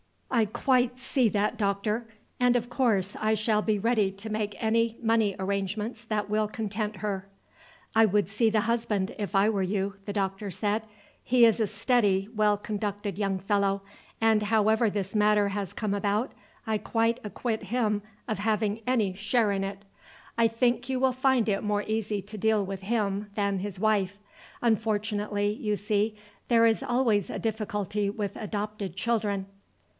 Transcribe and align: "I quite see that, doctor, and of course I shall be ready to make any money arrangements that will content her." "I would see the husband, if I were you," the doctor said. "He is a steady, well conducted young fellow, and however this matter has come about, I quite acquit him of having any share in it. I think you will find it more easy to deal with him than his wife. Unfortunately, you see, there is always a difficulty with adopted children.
"I 0.33 0.45
quite 0.45 0.97
see 0.97 1.29
that, 1.29 1.57
doctor, 1.57 2.07
and 2.39 2.55
of 2.55 2.69
course 2.69 3.15
I 3.17 3.35
shall 3.35 3.61
be 3.61 3.77
ready 3.77 4.09
to 4.13 4.29
make 4.31 4.55
any 4.63 4.97
money 4.99 5.35
arrangements 5.37 6.03
that 6.05 6.27
will 6.29 6.47
content 6.47 6.95
her." 6.97 7.27
"I 7.93 8.05
would 8.05 8.27
see 8.27 8.49
the 8.49 8.61
husband, 8.61 9.13
if 9.19 9.35
I 9.35 9.47
were 9.49 9.61
you," 9.61 9.97
the 10.05 10.13
doctor 10.13 10.49
said. 10.49 10.83
"He 11.21 11.45
is 11.45 11.59
a 11.59 11.67
steady, 11.67 12.29
well 12.33 12.57
conducted 12.57 13.19
young 13.19 13.37
fellow, 13.37 13.83
and 14.19 14.43
however 14.43 14.89
this 14.89 15.13
matter 15.13 15.49
has 15.49 15.73
come 15.73 15.93
about, 15.93 16.31
I 16.65 16.79
quite 16.79 17.19
acquit 17.23 17.63
him 17.63 18.01
of 18.27 18.39
having 18.39 18.81
any 18.87 19.13
share 19.13 19.51
in 19.51 19.63
it. 19.63 19.83
I 20.37 20.47
think 20.47 20.89
you 20.89 20.99
will 20.99 21.11
find 21.13 21.47
it 21.47 21.61
more 21.61 21.83
easy 21.85 22.23
to 22.23 22.37
deal 22.39 22.65
with 22.65 22.83
him 22.83 23.29
than 23.35 23.59
his 23.59 23.79
wife. 23.79 24.19
Unfortunately, 24.63 25.51
you 25.51 25.75
see, 25.75 26.15
there 26.47 26.65
is 26.65 26.81
always 26.81 27.29
a 27.29 27.37
difficulty 27.37 28.09
with 28.09 28.35
adopted 28.37 28.95
children. 28.95 29.45